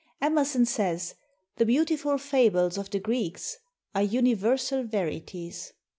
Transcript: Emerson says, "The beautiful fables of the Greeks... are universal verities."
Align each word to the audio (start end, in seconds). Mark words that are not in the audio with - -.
Emerson 0.19 0.65
says, 0.65 1.13
"The 1.57 1.65
beautiful 1.67 2.17
fables 2.17 2.75
of 2.75 2.89
the 2.89 2.97
Greeks... 2.99 3.59
are 3.93 4.01
universal 4.01 4.81
verities." 4.83 5.73